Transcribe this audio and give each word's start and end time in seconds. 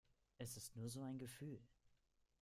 Es 0.39 0.57
ist 0.57 0.75
nur 0.75 0.89
so 0.89 1.03
ein 1.03 1.19
Gefühl. 1.19 1.61